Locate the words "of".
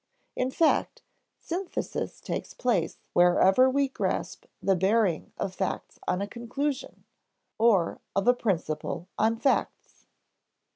5.37-5.53, 8.15-8.27